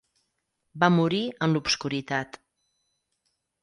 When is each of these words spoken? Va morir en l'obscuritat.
Va 0.85 0.89
morir 0.95 1.21
en 1.49 1.55
l'obscuritat. 1.59 2.43